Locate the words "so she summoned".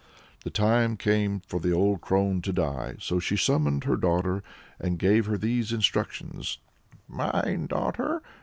2.99-3.83